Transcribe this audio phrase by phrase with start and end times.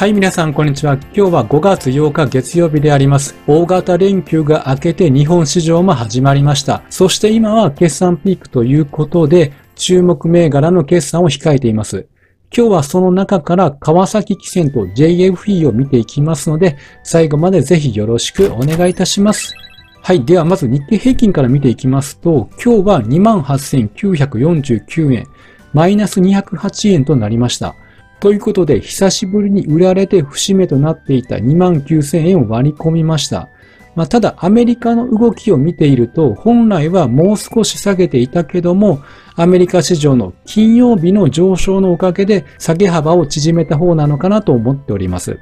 [0.00, 0.94] はい、皆さん、こんにちは。
[0.94, 3.34] 今日は5月8日月曜日であります。
[3.46, 6.82] 大型連休が明けて日本市場も始まりました。
[6.88, 12.08] そして今は決算ピークということで、注目銘柄の決算を控えています。
[12.50, 19.54] 今日はその中から川崎汽船と JFE を見ていきますので、最後までぜひよろしくお願いいたします。
[20.00, 20.24] はい。
[20.24, 25.26] では、まず日経平均から見ていきますと、今日は28,949円、
[25.74, 27.74] マイナス208円となりました。
[28.20, 33.48] ということで、久しぶりに売られて節目となっていた2万9000円を割り込みました。
[33.96, 39.00] まあ、ただ、アメリカの動きを見ていると、本来はもう少し下げていたけども、
[39.36, 45.38] アメリカ市場の金曜日の上昇のおかげで下げ幅を縮めた方なのかなと思っております。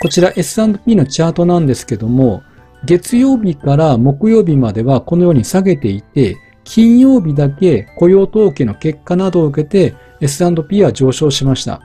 [0.00, 2.42] こちら S&P のチャートなんですけども、
[2.84, 11.82] 月曜日から木曜日まではこのように下げていて、金曜日だけ雇用統計の結果などを受けて S&P は上昇しました。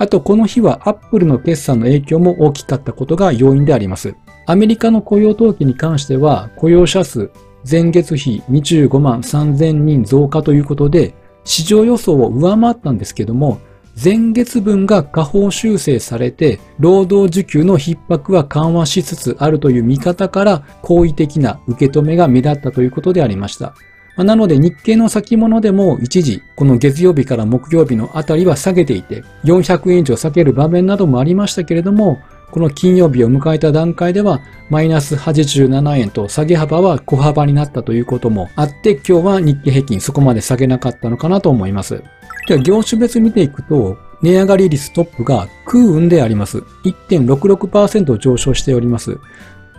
[0.00, 4.14] あと、この日はアップルの決算の影響も大きかったことが要因であります。
[4.46, 7.30] アメリカの雇用統計に関しては、雇用者数、
[7.70, 13.58] 前月比25万3000人増加ということで、市場予想を上回ったんですけども、
[14.02, 23.74] 前月分が下方修正されて、労働需給の逼迫は緩和しつつあるという見方から、好意的な受け止めが目立ったということでありました。
[24.20, 42.02] まなので日経の先物でも一時、この月曜日から木曜日のあたりは下げていて、400円以上下げる場面などもありましたけれども、この金曜日を迎えた段階では、マイナス87円と下げ幅は小幅になったということもあって、今日は日経平均そこまで下げなかったのかなと思います。
[42.46, 46.58] では、業種別見ていくと、値上がり率トップが空運であります。
[46.84, 49.18] 1.66%上昇しております。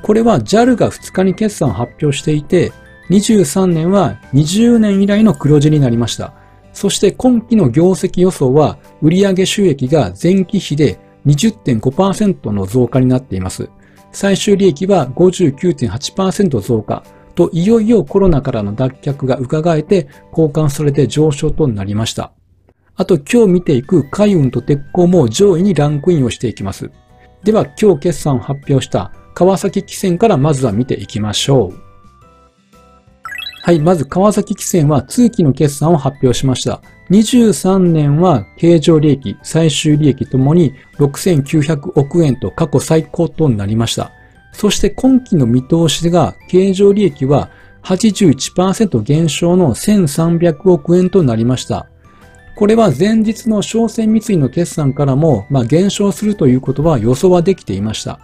[0.01, 2.71] これは JAL が2日に決算を発表していて、
[3.11, 6.33] 23年は20年以来の黒字になりました。
[6.71, 13.69] そして今期の業績予想は売上収益が前期比で20.5%の増加になっています。
[14.13, 17.03] 最終利益は59.8%増加
[17.35, 22.31] といよいよコロナからの脱却が伺えて交換されて上昇となりました。
[22.95, 26.89] あと今日見ていく海運と鉄鋼も上位にランクインをしていきます。
[27.43, 31.90] では今日決算を発表した川崎汽船からまずは見ていきましょう。
[33.63, 36.81] はい、まず川崎汽船は通期の決算を発表しました。
[37.11, 44.11] 23年は経常利益、最終利益ともに6900億円と過去最高となりました。
[44.51, 47.49] そして今期の見通しが経常利益は
[47.83, 51.87] 81%減少の1300億円となりました。
[52.55, 58.19] これは前日の商船三井の決算からも、まあ、減少するということは予想はできていました。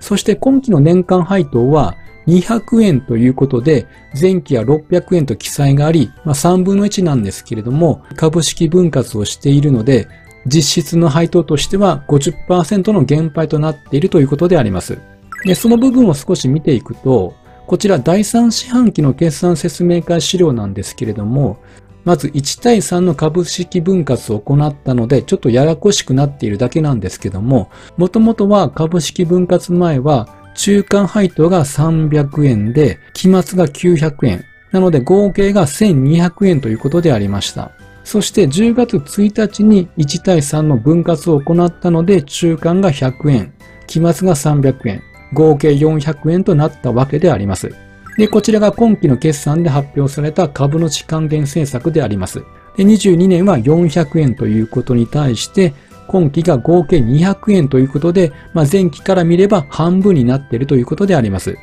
[0.00, 1.96] そして今期の年間配当は
[2.26, 3.86] 200円ということで、
[4.18, 10.08] 前期は600円と記載があり、まあ、3分の1なんですけれども、株式分割をしているので、
[10.46, 14.98] 実質の配当としては50%の減配となっているということであります。
[15.44, 17.34] で、その部分を少し見ていくと、
[17.66, 21.58] こちら第3四半期の決算説明会資料なんですけれども、
[22.04, 34.44] まず1対3の株式分割を行ったので、ちょっとややこしくなっているだけなんですけども、もともとは株式分割前は中間配当が300円で、期末が900円。
[34.72, 37.70] なので合計が1200円ということでありました。
[38.02, 43.54] そして10月1日に1対3の分割を行ったので中間が100円、
[43.86, 47.70] 期末が300円、合計400円となったわけであります。
[48.16, 52.42] で、こちらが今期の決算で発表された株主還元政策であります。
[52.76, 55.72] で、22年は400円ということに対して、
[56.08, 61.56] 今期が合計200円ということで、まあ、前期から見れば半分になっているということであります。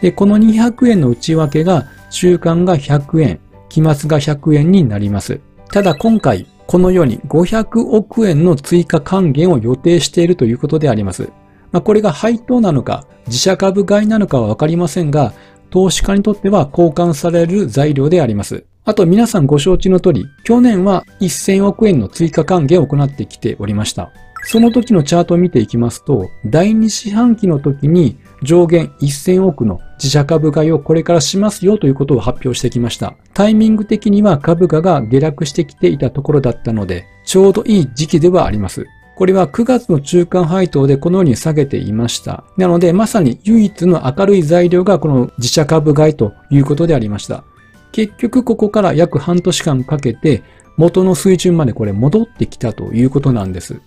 [0.00, 5.40] で、この200円の内訳が中間が100円、期末が100円になります。
[5.70, 11.30] ただ今回、このように500億円の追加還元を予定しているということであります。
[11.72, 15.32] まあ、これが配当なのか、自社株買いなのかはわかりませんが、
[15.70, 18.64] 投資家にとっては交換される材料であります。
[18.84, 24.10] あと皆さんご承知の通り、去年は1000億円の追加還元を行ってきておりました。
[24.42, 33.14] その時のチャートを見ていきますと、第2四半期の時に上限1000億の自社株買いをこれからしますよということを発表してきました。
[33.34, 38.86] タイミング的には株価が下落してきていたところだったので、ちょうどいい時期ではあります。
[39.14, 42.44] これは9月の中間配当でこのように下げていました。
[42.56, 47.44] なので、まさに唯一の明るい材料がこの自社株買いということでありました。
[47.92, 50.42] 結局ここから約半年間かけて
[50.76, 53.80] 元の水準までこれ戻ってきたということなんです。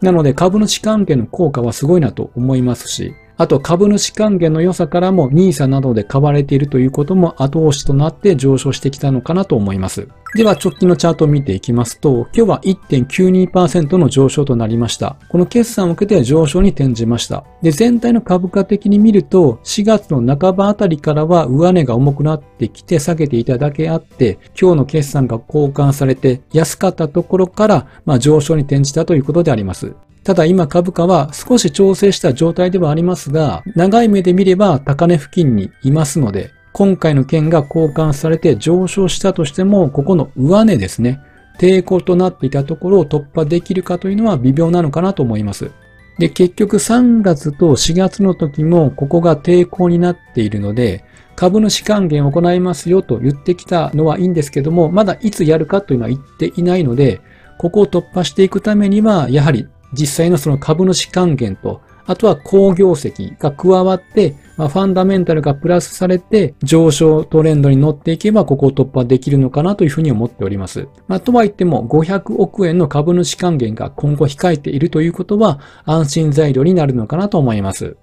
[0.00, 10.08] なので株主関係の効果はすごいなと思いますし、あと株主還元の良さからも NISA などで買われているということも後押しとなって上昇してきたのかなと思います。
[10.34, 15.16] では直近のチャートを見ていきますと、今日は1.92%の上昇となりました。
[15.30, 17.44] この決算を受けて上昇に転じました。
[17.62, 29.94] で、全体の株価的に見ると、4月の半ばあたりからは上値が重くなってきて下げていただけあって、今日の決算が交換されて安かったところから、まあ、上昇に転じたということであります。
[30.30, 41.20] ただ今株価は少し調整した状態ではありますが、長い目で見れば高値付近にいますので、今回の件が交換されて上昇したとしても、ここの上値ですね、
[41.58, 45.72] 抵抗となっていたところを突破できるかというのは微妙なのかなと思います。
[46.20, 51.04] で、結局3月と4月の時もここが抵抗になっているので、
[51.34, 57.20] 株主還元を行いますよと言ってきたのはいいんですけども、まだいつやるかというのは言っていないので、
[57.58, 70.88] ここを突破していくためには、やはり実際のその株主還元と、あとは好業績が加わって、まあ、ファンダメンタルがプラスされて上昇トレンドに乗っていけばここを突破できるのかなというふうに思っております。
[71.06, 77.96] まあ、とは言っても500億円の株主還元が今後控えているということは安心材料になるのかなと思います。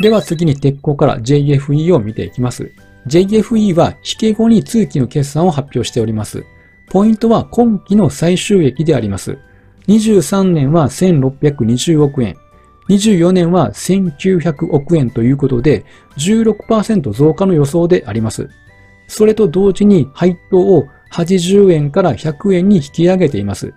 [0.00, 2.72] では次に鉄鋼から JFE を見ていきます。
[3.06, 6.44] JFE は引け後に通期の決算を発表しております。
[6.88, 9.38] ポイントは今期の最終益であります。
[9.88, 12.36] 23年は1620億円、
[12.88, 15.84] 24年は1900億円ということで
[16.18, 18.48] 16%増加の予想であります。
[19.08, 23.74] それと同時に配当を80円から100円に引き上げています。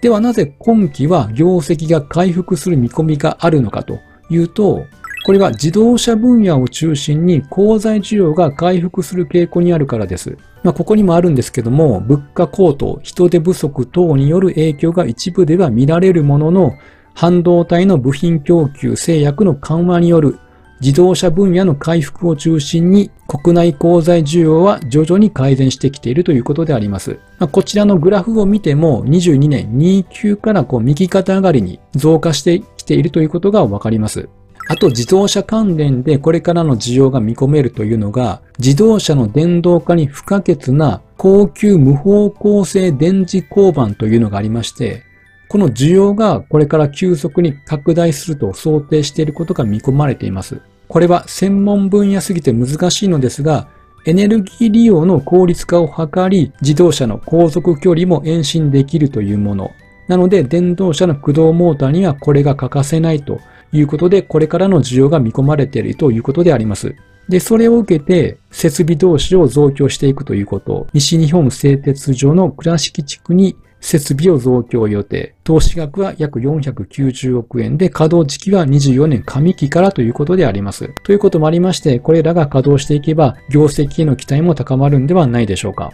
[0.00, 3.98] ではなぜ今期は業績が回復する見込みがあるのかと
[4.30, 4.84] いうと、
[5.24, 10.36] これは自動車分野を中心に鋼材需要が回復する傾向にあるからです。
[10.62, 16.74] まあ、ここにもあるんですけども、物価高騰、人手不足等による影響が一部では見られるものの、
[17.14, 20.38] 半導体の部品供給制約の緩和による
[20.80, 27.18] 自動車分野の回復を中心に国内鋼材需要は徐々に改善してきているということであります。
[27.38, 34.28] まあ、こちらのグラフを見ても22年29からこう右肩上がりに増加してきているということがわかります。
[34.66, 45.02] あと自動車関連でこれからの需要が見込めるというのが、自動車の電動化に不可欠な高級無方向性電磁交番というのがありまして、
[45.48, 50.60] この需要がこれから急速に拡大すると想定していることが見込まれています。
[50.88, 53.68] これは専門分野すぎて難しいのですが、
[54.06, 59.70] エネルギー利用の効率化を図り、自動車の航続距離も延伸できるというもの。
[60.08, 63.40] なので、電動車の駆動モーターにはこれが欠かせないと
[63.74, 66.94] いうことで、これからの需要が見込まれているということであります。
[67.28, 75.34] で、それを受けて、設備同士を増強していくということ、西日本製鉄所の倉敷地区に設備を増強予定。
[75.42, 80.90] 投資額は約490億円で、稼働時期は24年上期からということであります。
[81.04, 85.92] ということもありまして、これらが稼働していけば、業績への期待も高まるんではないでしょうか。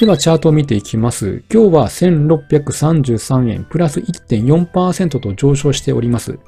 [0.00, 1.42] では、チャートを見ていきます。
[1.52, 6.38] 今日は1633円プラス1.4%と上昇しております。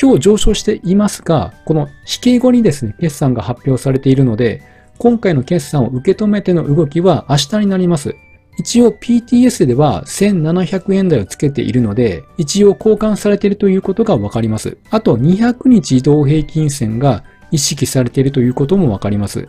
[0.00, 4.62] 今日上昇していますが、この引け後にですね、決算が発表されているので、
[4.98, 8.14] 今回の決算を受け止めての動きは明日になります。
[8.58, 14.76] 一応 PTS では1700円台をつけているので、一応交換されているということがわかります。
[14.90, 19.48] あと200日移動平均線が意識されているということもわかります。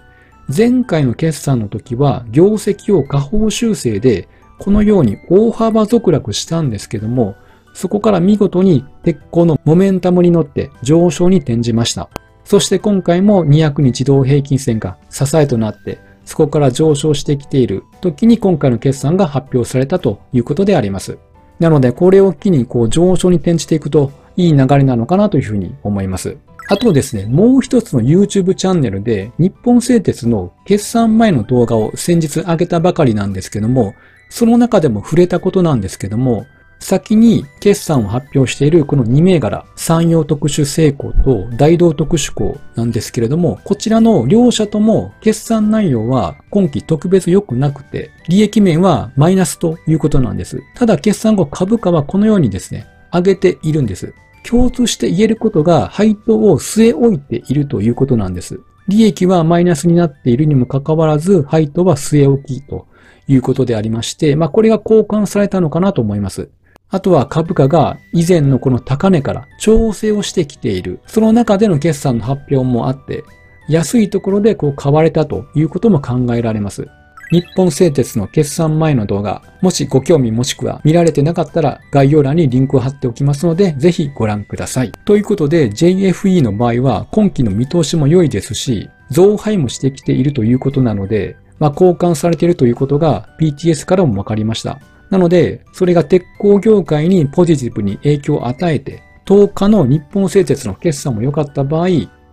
[0.56, 4.28] 前回の決算の時は業績を下方修正で
[4.60, 7.36] このように大幅続落したんですけども、
[7.74, 12.10] そこから見事に鉄鋼のモメンタムに乗って上昇に転じました。
[12.46, 21.18] そして今回も200日移動平均線が支えとなって、そこから上昇してきている時に今回の決算が発表されたということであります。
[21.60, 26.38] なので、これを機にこう上昇に転じていくといい流れなのかなというふうに思います。
[26.70, 33.94] あとですね、もう一つの YouTube チャンネルで日本製鉄の決算前の動画を先日上げたばかりなんですけども、
[34.30, 36.46] その中でも触れたことなんですけども、
[36.84, 50.62] 先に決算を発表しているこの2銘柄、山陽特殊成功と大道特殊工なんですけれども、こちらの両社とも決算内容は今期特別良くなくて、利益面はマイナスということなんです。
[50.76, 54.14] ただ決算後株価はこのようにですね、上げているんです。
[54.44, 58.60] 共通して言えることが配当を据え置いているということなんです。
[58.88, 62.88] 利益はマイナスになっているにもかかわらず、配当は据え置きと
[63.28, 66.50] いうことでありまして、まあこれが交換されたのかなと思います。
[66.94, 71.00] あとは株価が以前のこの高値から調整をしてきている。
[71.08, 73.24] その中での決算の発表もあって、
[73.68, 76.88] 安いところでこう買われたということも考えられます。
[77.32, 84.92] 日本製鉄の決算前の動画、もしご興味もしくは見られてなかったら概要欄にリンクを貼っておきますので、ぜひご覧ください。
[85.04, 94.80] ということで JFE の場合は今期の見通しも良いですし、増配もしてきているということなので、まあ、交換されているということが PTS からも分かりました。
[95.14, 101.88] なので、それが鉄鋼業界にポジティブに影響を与えて、10日の日本製鉄の決算も良かった場合、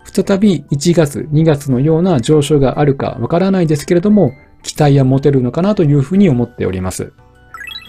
[0.05, 4.33] 再び1月、2月のような上昇があるかわからないですけれども、
[4.63, 7.13] 期待は持てるのかなというふうに思っております。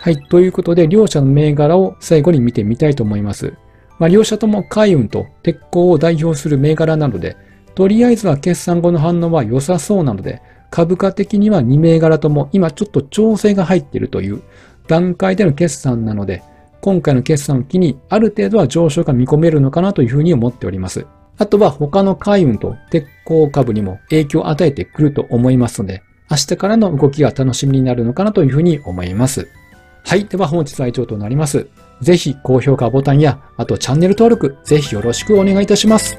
[0.01, 0.17] はい。
[0.23, 3.53] ということで、両者の銘柄を最後に見てみたいと思います。
[3.97, 7.37] まあ、両者とも海運と鉄鋼を代表する銘柄なので、
[7.75, 14.41] とりあえずは決算後の反応は良さそうなので、株価的には2銘柄とも今ちょっと調整が入っているという
[14.87, 16.43] 段階での決算なので、
[16.81, 21.05] 今回の決算を機にある程度は上昇が見込めるのかなというふうに思っております。
[21.37, 29.47] あとは他の海運と鉄鋼株にも影響を与えてくると思いますので、明日からの動きが楽しみになるのかなというふうに思います。
[30.03, 30.25] はい。
[30.25, 31.67] では本日は以上となります。
[32.01, 36.17] ぜひ高評価ボタンや、あとチャンネル登録、ぜひよろしくお願いいたします。